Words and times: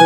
A 0.00 0.04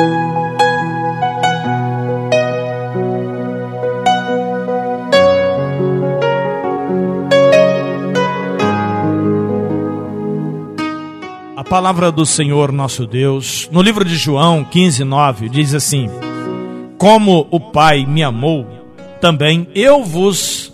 palavra 11.68 12.10
do 12.10 12.24
Senhor 12.24 12.72
nosso 12.72 13.06
Deus, 13.06 13.68
no 13.71 13.82
livro 13.82 14.03
de 14.03 14.17
João 14.17 14.64
15, 14.64 15.04
9, 15.04 15.50
diz 15.50 15.74
assim: 15.74 16.09
Como 16.96 17.46
o 17.50 17.60
Pai 17.60 18.06
me 18.06 18.22
amou, 18.22 18.66
também 19.20 19.68
eu 19.74 20.02
vos 20.02 20.72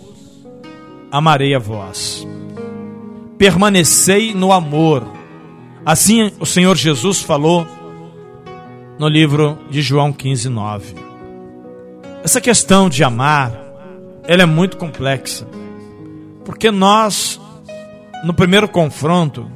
amarei 1.11 1.53
a 1.53 1.59
vós. 1.59 2.25
Permanecei 3.37 4.33
no 4.33 4.53
amor. 4.53 5.05
Assim 5.85 6.31
o 6.39 6.45
Senhor 6.45 6.77
Jesus 6.77 7.21
falou 7.21 7.67
no 8.99 9.07
livro 9.07 9.57
de 9.69 9.81
João 9.81 10.11
15, 10.11 10.49
9. 10.49 10.95
Essa 12.21 12.41
questão 12.41 12.89
de 12.89 13.01
amar, 13.01 13.53
ela 14.27 14.43
é 14.43 14.45
muito 14.45 14.75
complexa. 14.75 15.47
Porque 16.43 16.69
nós, 16.69 17.39
no 18.25 18.33
primeiro 18.33 18.67
confronto, 18.67 19.49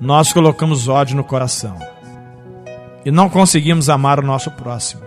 nós 0.00 0.32
colocamos 0.32 0.88
ódio 0.88 1.16
no 1.16 1.22
coração. 1.22 1.76
E 3.04 3.10
não 3.12 3.30
conseguimos 3.30 3.88
amar 3.88 4.18
o 4.18 4.26
nosso 4.26 4.50
próximo. 4.50 5.02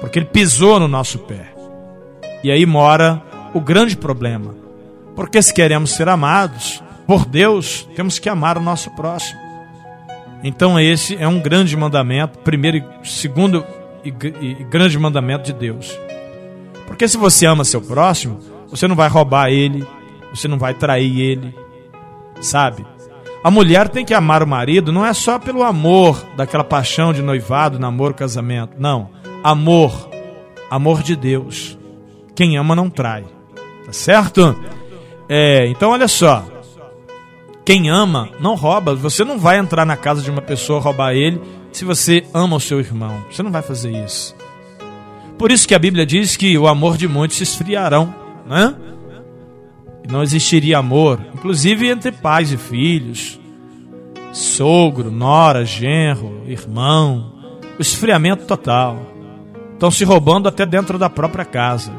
Porque 0.00 0.20
ele 0.20 0.26
pisou 0.26 0.78
no 0.78 0.86
nosso 0.86 1.18
pé. 1.18 1.52
E 2.44 2.50
aí 2.50 2.64
mora 2.64 3.20
o 3.52 3.60
grande 3.60 3.96
problema. 3.96 4.54
Porque 5.16 5.42
se 5.42 5.52
queremos 5.52 5.90
ser 5.90 6.08
amados 6.08 6.80
por 7.08 7.26
Deus, 7.26 7.88
temos 7.96 8.20
que 8.20 8.28
amar 8.28 8.56
o 8.56 8.62
nosso 8.62 8.88
próximo. 8.92 9.43
Então 10.44 10.78
esse 10.78 11.16
é 11.16 11.26
um 11.26 11.40
grande 11.40 11.74
mandamento, 11.74 12.38
primeiro, 12.40 12.84
segundo 13.02 13.64
e, 14.04 14.10
e, 14.10 14.50
e 14.60 14.64
grande 14.64 14.98
mandamento 14.98 15.44
de 15.44 15.54
Deus. 15.54 15.98
Porque 16.86 17.08
se 17.08 17.16
você 17.16 17.46
ama 17.46 17.64
seu 17.64 17.80
próximo, 17.80 18.38
você 18.68 18.86
não 18.86 18.94
vai 18.94 19.08
roubar 19.08 19.50
ele, 19.50 19.86
você 20.34 20.46
não 20.46 20.58
vai 20.58 20.74
trair 20.74 21.18
ele, 21.18 21.54
sabe? 22.42 22.84
A 23.42 23.50
mulher 23.50 23.88
tem 23.88 24.04
que 24.04 24.12
amar 24.12 24.42
o 24.42 24.46
marido 24.46 24.92
não 24.92 25.04
é 25.04 25.12
só 25.14 25.38
pelo 25.38 25.62
amor 25.62 26.22
daquela 26.36 26.64
paixão 26.64 27.12
de 27.12 27.22
noivado, 27.22 27.78
namoro, 27.78 28.14
casamento. 28.14 28.74
Não. 28.78 29.10
Amor. 29.42 30.10
Amor 30.70 31.02
de 31.02 31.16
Deus. 31.16 31.78
Quem 32.34 32.56
ama 32.58 32.74
não 32.74 32.90
trai. 32.90 33.24
Tá 33.84 33.92
certo? 33.92 34.58
É, 35.28 35.66
então 35.68 35.90
olha 35.90 36.08
só. 36.08 36.44
Quem 37.64 37.88
ama 37.88 38.28
não 38.38 38.54
rouba. 38.54 38.94
Você 38.94 39.24
não 39.24 39.38
vai 39.38 39.58
entrar 39.58 39.86
na 39.86 39.96
casa 39.96 40.22
de 40.22 40.30
uma 40.30 40.42
pessoa 40.42 40.80
roubar 40.80 41.14
ele 41.14 41.40
se 41.72 41.84
você 41.84 42.24
ama 42.32 42.56
o 42.56 42.60
seu 42.60 42.78
irmão. 42.78 43.24
Você 43.30 43.42
não 43.42 43.50
vai 43.50 43.62
fazer 43.62 43.90
isso. 44.04 44.36
Por 45.38 45.50
isso 45.50 45.66
que 45.66 45.74
a 45.74 45.78
Bíblia 45.78 46.06
diz 46.06 46.36
que 46.36 46.56
o 46.56 46.68
amor 46.68 46.96
de 46.96 47.08
muitos 47.08 47.38
se 47.38 47.42
esfriarão, 47.42 48.14
né? 48.46 48.74
Não 50.08 50.22
existiria 50.22 50.78
amor, 50.78 51.18
inclusive 51.34 51.88
entre 51.88 52.12
pais 52.12 52.52
e 52.52 52.58
filhos, 52.58 53.40
sogro, 54.32 55.10
nora, 55.10 55.64
genro, 55.64 56.42
irmão. 56.46 57.32
O 57.78 57.82
esfriamento 57.82 58.44
total. 58.44 58.98
Estão 59.72 59.90
se 59.90 60.04
roubando 60.04 60.48
até 60.48 60.64
dentro 60.64 60.98
da 60.98 61.08
própria 61.10 61.44
casa. 61.44 61.92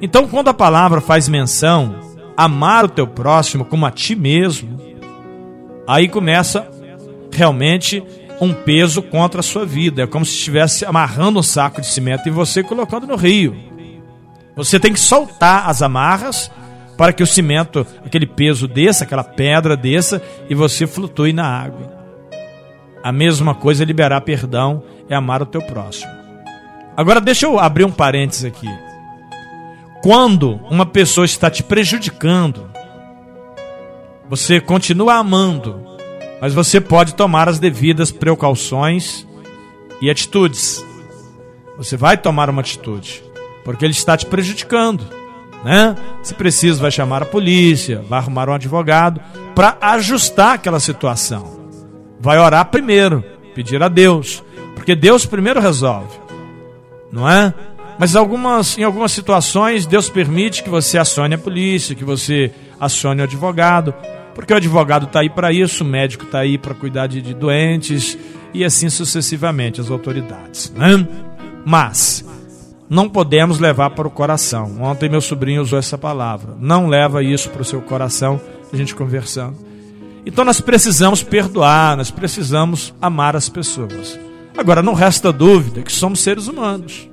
Então, 0.00 0.26
quando 0.26 0.48
a 0.48 0.54
palavra 0.54 1.00
faz 1.00 1.28
menção 1.28 1.94
amar 2.36 2.84
o 2.84 2.88
teu 2.88 3.06
próximo 3.06 3.64
como 3.64 3.86
a 3.86 3.90
ti 3.90 4.14
mesmo, 4.14 4.78
aí 5.86 6.08
começa 6.08 6.68
realmente 7.32 8.02
um 8.40 8.52
peso 8.52 9.02
contra 9.02 9.40
a 9.40 9.42
sua 9.42 9.64
vida. 9.64 10.02
É 10.02 10.06
como 10.06 10.24
se 10.24 10.32
estivesse 10.32 10.84
amarrando 10.84 11.38
um 11.38 11.42
saco 11.42 11.80
de 11.80 11.86
cimento 11.86 12.26
e 12.26 12.30
você 12.30 12.62
colocando 12.62 13.06
no 13.06 13.16
rio. 13.16 13.56
Você 14.56 14.78
tem 14.78 14.92
que 14.92 15.00
soltar 15.00 15.68
as 15.68 15.80
amarras 15.80 16.50
para 16.96 17.12
que 17.12 17.22
o 17.22 17.26
cimento, 17.26 17.86
aquele 18.04 18.26
peso 18.26 18.68
desça, 18.68 19.04
aquela 19.04 19.24
pedra 19.24 19.76
desça 19.76 20.22
e 20.48 20.54
você 20.54 20.86
flutue 20.86 21.32
na 21.32 21.46
água. 21.46 21.92
A 23.02 23.10
mesma 23.10 23.54
coisa 23.54 23.82
é 23.82 23.86
liberar 23.86 24.20
perdão, 24.20 24.82
é 25.08 25.14
amar 25.14 25.42
o 25.42 25.46
teu 25.46 25.62
próximo. 25.62 26.12
Agora 26.96 27.20
deixa 27.20 27.46
eu 27.46 27.58
abrir 27.58 27.84
um 27.84 27.90
parênteses 27.90 28.44
aqui. 28.44 28.68
Quando 30.02 30.60
uma 30.68 30.84
pessoa 30.84 31.24
está 31.24 31.48
te 31.48 31.62
prejudicando, 31.62 32.68
você 34.28 34.60
continua 34.60 35.14
amando, 35.14 35.80
mas 36.40 36.52
você 36.52 36.80
pode 36.80 37.14
tomar 37.14 37.48
as 37.48 37.60
devidas 37.60 38.10
precauções 38.10 39.24
e 40.00 40.10
atitudes. 40.10 40.84
Você 41.76 41.96
vai 41.96 42.16
tomar 42.16 42.50
uma 42.50 42.62
atitude, 42.62 43.22
porque 43.64 43.84
ele 43.84 43.92
está 43.92 44.16
te 44.16 44.26
prejudicando, 44.26 45.04
né? 45.62 45.94
Se 46.20 46.34
precisa, 46.34 46.80
vai 46.80 46.90
chamar 46.90 47.22
a 47.22 47.26
polícia, 47.26 48.04
vai 48.08 48.18
arrumar 48.18 48.48
um 48.48 48.54
advogado 48.54 49.20
para 49.54 49.76
ajustar 49.80 50.54
aquela 50.54 50.80
situação. 50.80 51.60
Vai 52.18 52.38
orar 52.38 52.64
primeiro, 52.66 53.22
pedir 53.54 53.80
a 53.80 53.88
Deus, 53.88 54.42
porque 54.74 54.96
Deus 54.96 55.24
primeiro 55.24 55.60
resolve, 55.60 56.18
não 57.12 57.28
é? 57.30 57.54
Mas 57.98 58.16
algumas, 58.16 58.78
em 58.78 58.84
algumas 58.84 59.12
situações, 59.12 59.86
Deus 59.86 60.08
permite 60.08 60.62
que 60.62 60.70
você 60.70 60.98
acione 60.98 61.34
a 61.34 61.38
polícia, 61.38 61.94
que 61.94 62.04
você 62.04 62.50
acione 62.80 63.20
o 63.20 63.24
advogado, 63.24 63.94
porque 64.34 64.52
o 64.52 64.56
advogado 64.56 65.06
está 65.06 65.20
aí 65.20 65.30
para 65.30 65.52
isso, 65.52 65.84
o 65.84 65.86
médico 65.86 66.24
está 66.24 66.40
aí 66.40 66.58
para 66.58 66.74
cuidar 66.74 67.06
de, 67.06 67.20
de, 67.20 67.34
doentes 67.34 68.18
e 68.54 68.64
assim 68.64 68.88
sucessivamente 68.88 69.80
as 69.80 69.90
autoridades. 69.90 70.72
Né? 70.74 71.06
Mas 71.64 72.24
não 72.88 73.08
podemos 73.08 73.58
levar 73.58 73.90
para 73.90 74.08
o 74.08 74.10
coração. 74.10 74.78
Ontem 74.80 75.08
meu 75.08 75.20
sobrinho 75.20 75.62
usou 75.62 75.78
essa 75.78 75.98
palavra. 75.98 76.56
Não 76.58 76.88
leva 76.88 77.22
isso 77.22 77.50
para 77.50 77.62
o 77.62 77.64
seu 77.64 77.80
coração, 77.80 78.40
a 78.72 78.76
gente 78.76 78.94
conversando. 78.94 79.56
Então 80.24 80.44
nós 80.44 80.60
precisamos 80.60 81.22
perdoar, 81.22 81.96
nós 81.96 82.10
precisamos 82.10 82.94
amar 83.00 83.36
as 83.36 83.48
pessoas. 83.48 84.18
Agora, 84.56 84.82
não 84.82 84.92
resta 84.92 85.32
dúvida 85.32 85.82
que 85.82 85.92
somos 85.92 86.20
seres 86.20 86.46
humanos 86.46 87.11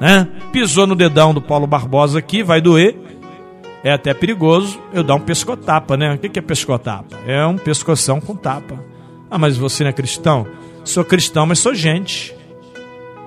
né? 0.00 0.28
Pisou 0.52 0.86
no 0.86 0.94
dedão 0.94 1.34
do 1.34 1.40
Paulo 1.40 1.66
Barbosa 1.66 2.18
aqui, 2.18 2.42
vai 2.42 2.60
doer. 2.60 2.96
É 3.82 3.92
até 3.92 4.12
perigoso 4.12 4.78
eu 4.92 5.02
dar 5.02 5.14
um 5.14 5.20
pescotapa, 5.20 5.96
né? 5.96 6.14
O 6.14 6.18
que 6.18 6.38
é 6.38 6.42
pescotapa? 6.42 7.16
É 7.26 7.44
um 7.46 7.56
pescoção 7.56 8.20
com 8.20 8.34
tapa. 8.34 8.82
Ah, 9.30 9.38
mas 9.38 9.56
você 9.56 9.84
não 9.84 9.90
é 9.90 9.92
cristão? 9.92 10.46
Sou 10.84 11.04
cristão, 11.04 11.46
mas 11.46 11.58
sou 11.58 11.74
gente. 11.74 12.34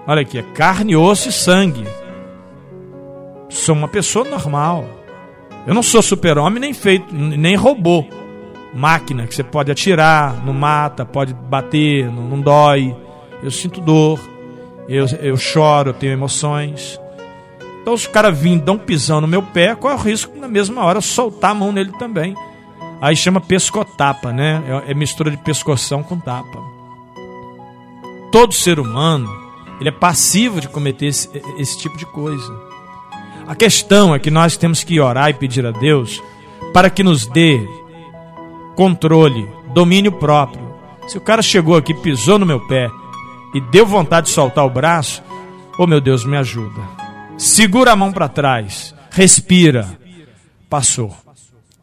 Olha 0.07 0.21
aqui, 0.21 0.37
é 0.37 0.41
carne, 0.41 0.95
osso 0.95 1.29
e 1.29 1.31
sangue. 1.31 1.85
Sou 3.49 3.75
uma 3.75 3.87
pessoa 3.87 4.27
normal. 4.27 4.85
Eu 5.67 5.73
não 5.73 5.83
sou 5.83 6.01
super-homem 6.01 6.59
nem 6.59 6.73
feito, 6.73 7.13
nem 7.13 7.55
robô. 7.55 8.05
Máquina 8.73 9.27
que 9.27 9.35
você 9.35 9.43
pode 9.43 9.71
atirar, 9.71 10.43
não 10.45 10.53
mata, 10.53 11.05
pode 11.05 11.33
bater, 11.33 12.09
não, 12.11 12.23
não 12.23 12.41
dói. 12.41 12.95
Eu 13.43 13.51
sinto 13.51 13.79
dor 13.81 14.19
eu, 14.95 15.05
eu 15.21 15.37
choro, 15.37 15.89
eu 15.89 15.93
tenho 15.93 16.13
emoções. 16.13 16.99
Então, 17.81 17.97
se 17.97 18.07
o 18.07 18.11
cara 18.11 18.31
vir 18.31 18.59
dar 18.59 18.73
um 18.73 18.77
pisão 18.77 19.21
no 19.21 19.27
meu 19.27 19.41
pé, 19.41 19.73
qual 19.75 19.93
é 19.93 19.95
o 19.95 19.99
risco 19.99 20.37
na 20.37 20.47
mesma 20.47 20.83
hora 20.83 21.01
soltar 21.01 21.51
a 21.51 21.55
mão 21.55 21.71
nele 21.71 21.91
também? 21.97 22.35
Aí 23.01 23.15
chama 23.15 23.41
pescotapa, 23.41 24.31
né? 24.31 24.61
É, 24.85 24.91
é 24.91 24.93
mistura 24.93 25.31
de 25.31 25.37
pescoção 25.37 26.03
com 26.03 26.19
tapa. 26.19 26.59
Todo 28.31 28.53
ser 28.53 28.79
humano, 28.79 29.27
ele 29.79 29.89
é 29.89 29.91
passivo 29.91 30.61
de 30.61 30.67
cometer 30.67 31.07
esse, 31.07 31.29
esse 31.57 31.77
tipo 31.79 31.97
de 31.97 32.05
coisa. 32.05 32.53
A 33.47 33.55
questão 33.55 34.13
é 34.13 34.19
que 34.19 34.29
nós 34.29 34.55
temos 34.55 34.83
que 34.83 34.99
orar 34.99 35.29
e 35.29 35.33
pedir 35.33 35.65
a 35.65 35.71
Deus 35.71 36.21
para 36.71 36.89
que 36.89 37.03
nos 37.03 37.25
dê 37.25 37.59
controle, 38.75 39.49
domínio 39.73 40.11
próprio. 40.11 40.71
Se 41.07 41.17
o 41.17 41.21
cara 41.21 41.41
chegou 41.41 41.75
aqui, 41.75 41.93
pisou 41.93 42.37
no 42.37 42.45
meu 42.45 42.59
pé, 42.67 42.89
e 43.53 43.61
deu 43.61 43.85
vontade 43.85 44.27
de 44.27 44.33
soltar 44.33 44.65
o 44.65 44.69
braço, 44.69 45.23
oh 45.77 45.87
meu 45.87 45.99
Deus, 46.01 46.25
me 46.25 46.37
ajuda. 46.37 46.81
Segura 47.37 47.91
a 47.91 47.95
mão 47.95 48.11
para 48.11 48.29
trás, 48.29 48.95
respira. 49.09 49.99
Passou. 50.69 51.15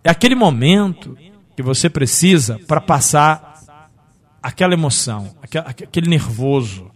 É 0.03 0.11
aquele 0.11 0.35
momento 0.35 1.17
que 1.57 1.63
você 1.63 1.91
precisa 1.91 2.59
para 2.67 2.81
passar 2.81 3.49
aquela 4.43 4.73
emoção, 4.73 5.35
aquele 5.43 6.09
nervoso. 6.09 6.91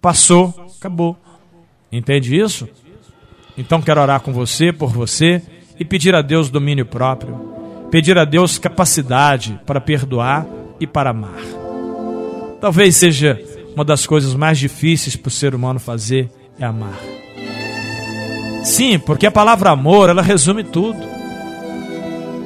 Passou, 0.00 0.54
acabou. 0.78 1.16
Entende 1.90 2.38
isso? 2.38 2.68
Então 3.56 3.82
quero 3.82 4.00
orar 4.00 4.20
com 4.20 4.32
você, 4.32 4.72
por 4.72 4.90
você 4.90 5.42
e 5.78 5.84
pedir 5.84 6.14
a 6.14 6.22
Deus 6.22 6.48
domínio 6.48 6.86
próprio. 6.86 7.52
Pedir 7.90 8.16
a 8.16 8.24
Deus 8.24 8.58
capacidade 8.58 9.60
para 9.66 9.80
perdoar 9.80 10.46
e 10.80 10.86
para 10.86 11.10
amar. 11.10 11.42
Talvez 12.60 12.96
seja 12.96 13.40
uma 13.74 13.84
das 13.84 14.06
coisas 14.06 14.34
mais 14.34 14.58
difíceis 14.58 15.16
para 15.16 15.28
o 15.28 15.32
ser 15.32 15.54
humano 15.54 15.80
fazer 15.80 16.30
é 16.58 16.64
amar. 16.64 16.98
Sim, 18.62 18.98
porque 18.98 19.26
a 19.26 19.30
palavra 19.30 19.70
amor, 19.70 20.08
ela 20.08 20.22
resume 20.22 20.62
tudo. 20.62 21.00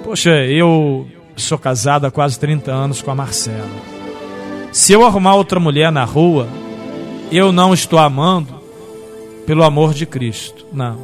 Poxa, 0.02 0.30
eu 0.46 1.06
sou 1.36 1.58
casado 1.58 2.06
há 2.06 2.10
quase 2.10 2.38
30 2.38 2.72
anos 2.72 3.02
com 3.02 3.10
a 3.10 3.14
Marcela. 3.14 3.68
Se 4.72 4.92
eu 4.92 5.04
arrumar 5.04 5.34
outra 5.34 5.60
mulher 5.60 5.92
na 5.92 6.04
rua, 6.04 6.48
eu 7.30 7.52
não 7.52 7.74
estou 7.74 7.98
amando 7.98 8.54
pelo 9.46 9.62
amor 9.62 9.92
de 9.92 10.06
Cristo. 10.06 10.66
Não. 10.72 10.98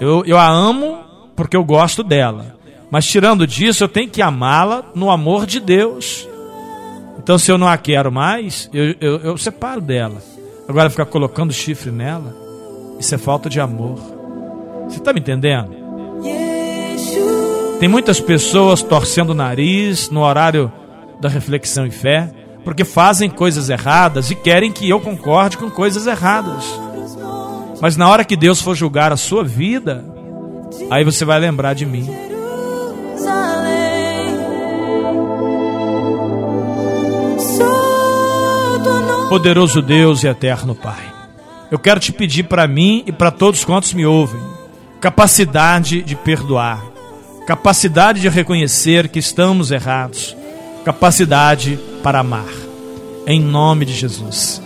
Eu, 0.00 0.24
eu 0.26 0.38
a 0.38 0.48
amo 0.48 0.98
porque 1.34 1.56
eu 1.56 1.64
gosto 1.64 2.02
dela. 2.02 2.56
Mas 2.90 3.06
tirando 3.06 3.46
disso, 3.46 3.82
eu 3.84 3.88
tenho 3.88 4.08
que 4.08 4.22
amá-la 4.22 4.84
no 4.94 5.10
amor 5.10 5.46
de 5.46 5.60
Deus. 5.60 6.28
Então, 7.26 7.40
se 7.40 7.50
eu 7.50 7.58
não 7.58 7.66
a 7.66 7.76
quero 7.76 8.12
mais, 8.12 8.70
eu, 8.72 8.94
eu, 9.00 9.16
eu 9.18 9.36
separo 9.36 9.80
dela. 9.80 10.22
Agora, 10.68 10.88
ficar 10.88 11.06
colocando 11.06 11.52
chifre 11.52 11.90
nela, 11.90 12.32
isso 13.00 13.12
é 13.16 13.18
falta 13.18 13.50
de 13.50 13.58
amor. 13.58 13.98
Você 14.88 14.98
está 14.98 15.12
me 15.12 15.18
entendendo? 15.18 15.74
Tem 17.80 17.88
muitas 17.88 18.20
pessoas 18.20 18.80
torcendo 18.80 19.30
o 19.30 19.34
nariz 19.34 20.08
no 20.08 20.20
horário 20.20 20.70
da 21.20 21.28
reflexão 21.28 21.84
e 21.84 21.90
fé, 21.90 22.30
porque 22.62 22.84
fazem 22.84 23.28
coisas 23.28 23.70
erradas 23.70 24.30
e 24.30 24.36
querem 24.36 24.70
que 24.70 24.88
eu 24.88 25.00
concorde 25.00 25.58
com 25.58 25.68
coisas 25.68 26.06
erradas. 26.06 26.64
Mas 27.80 27.96
na 27.96 28.08
hora 28.08 28.24
que 28.24 28.36
Deus 28.36 28.62
for 28.62 28.76
julgar 28.76 29.12
a 29.12 29.16
sua 29.16 29.42
vida, 29.42 30.04
aí 30.88 31.02
você 31.02 31.24
vai 31.24 31.40
lembrar 31.40 31.74
de 31.74 31.86
mim. 31.86 32.08
Poderoso 39.36 39.82
Deus 39.82 40.24
e 40.24 40.28
eterno 40.28 40.74
Pai, 40.74 41.12
eu 41.70 41.78
quero 41.78 42.00
te 42.00 42.10
pedir 42.10 42.44
para 42.44 42.66
mim 42.66 43.04
e 43.06 43.12
para 43.12 43.30
todos 43.30 43.66
quantos 43.66 43.92
me 43.92 44.06
ouvem 44.06 44.40
capacidade 44.98 46.00
de 46.00 46.16
perdoar, 46.16 46.82
capacidade 47.46 48.18
de 48.18 48.30
reconhecer 48.30 49.08
que 49.08 49.18
estamos 49.18 49.70
errados, 49.70 50.34
capacidade 50.86 51.78
para 52.02 52.20
amar. 52.20 52.48
Em 53.26 53.38
nome 53.38 53.84
de 53.84 53.92
Jesus. 53.92 54.62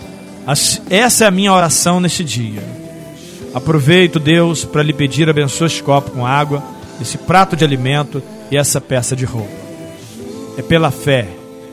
Essa 0.89 1.25
é 1.25 1.27
a 1.27 1.31
minha 1.31 1.51
oração 1.51 1.99
neste 1.99 2.23
dia. 2.23 2.63
Aproveito, 3.53 4.19
Deus, 4.19 4.63
para 4.63 4.83
lhe 4.83 4.93
pedir 4.93 5.29
abençoe 5.29 5.67
este 5.67 5.83
copo 5.83 6.11
com 6.11 6.25
água, 6.25 6.63
esse 7.01 7.17
prato 7.17 7.57
de 7.57 7.65
alimento 7.65 8.23
e 8.49 8.55
essa 8.55 8.79
peça 8.79 9.17
de 9.17 9.25
roupa. 9.25 9.51
É 10.57 10.61
pela 10.61 10.91
fé 10.91 11.27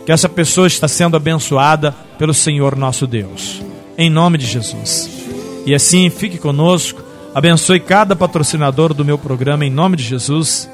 que 0.05 0.11
essa 0.11 0.29
pessoa 0.29 0.67
está 0.67 0.89
sendo 0.89 1.17
abençoada 1.17 2.08
pelo 2.19 2.35
Senhor 2.35 2.77
nosso 2.77 3.07
Deus. 3.07 3.63
Em 3.97 4.11
nome 4.11 4.37
de 4.37 4.47
Jesus. 4.47 5.09
E 5.65 5.75
assim, 5.75 6.11
fique 6.11 6.39
conosco. 6.39 7.03
Abençoe 7.35 7.79
cada 7.79 8.17
patrocinador 8.17 8.93
do 8.93 9.05
meu 9.05 9.17
programa 9.17 9.65
em 9.65 9.71
nome 9.71 9.97
de 9.97 10.03
Jesus. 10.03 10.69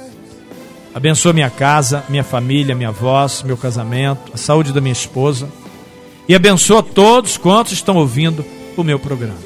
Abençoe 0.95 1.33
minha 1.33 1.51
casa, 1.51 2.05
minha 2.09 2.25
família, 2.25 2.75
minha 2.75 2.93
voz, 2.93 3.43
meu 3.43 3.57
casamento, 3.57 4.33
a 4.33 4.37
saúde 4.37 4.73
da 4.73 4.81
minha 4.81 4.93
esposa. 4.93 5.49
E 6.29 6.35
abençoa 6.35 6.83
todos 6.83 7.37
quantos 7.37 7.73
estão 7.73 7.97
ouvindo 7.97 8.45
o 8.77 8.83
meu 8.83 8.99
programa. 8.99 9.39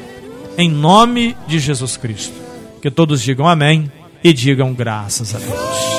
Em 0.56 0.70
nome 0.70 1.36
de 1.46 1.58
Jesus 1.58 1.96
Cristo. 1.96 2.34
Que 2.80 2.90
todos 2.90 3.22
digam 3.22 3.48
amém 3.48 3.90
e 4.22 4.32
digam 4.32 4.72
graças 4.72 5.34
a 5.34 5.38
Deus. 5.38 5.97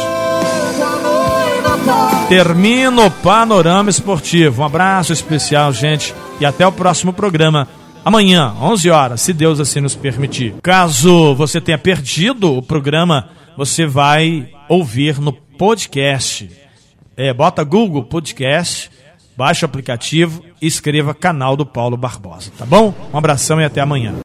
Termina 2.29 3.05
o 3.05 3.09
panorama 3.09 3.89
esportivo. 3.89 4.61
Um 4.61 4.65
abraço 4.65 5.11
especial, 5.11 5.73
gente, 5.73 6.13
e 6.39 6.45
até 6.45 6.65
o 6.65 6.71
próximo 6.71 7.11
programa. 7.11 7.67
Amanhã, 8.05 8.53
11 8.61 8.89
horas, 8.91 9.21
se 9.21 9.33
Deus 9.33 9.59
assim 9.59 9.81
nos 9.81 9.95
permitir. 9.95 10.53
Caso 10.61 11.33
você 11.33 11.59
tenha 11.59 11.79
perdido 11.79 12.55
o 12.55 12.61
programa, 12.61 13.29
você 13.57 13.87
vai 13.87 14.47
ouvir 14.69 15.19
no 15.19 15.33
podcast. 15.33 16.51
É, 17.17 17.33
bota 17.33 17.63
Google 17.63 18.03
Podcast, 18.03 18.91
baixa 19.35 19.65
o 19.65 19.69
aplicativo 19.69 20.43
e 20.61 20.67
escreva 20.67 21.15
canal 21.15 21.57
do 21.57 21.65
Paulo 21.65 21.97
Barbosa, 21.97 22.51
tá 22.55 22.65
bom? 22.65 22.93
Um 23.11 23.17
abração 23.17 23.59
e 23.59 23.65
até 23.65 23.81
amanhã. 23.81 24.13